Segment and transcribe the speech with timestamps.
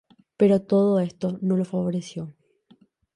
[0.39, 2.33] Pero todo esto no lo favoreció.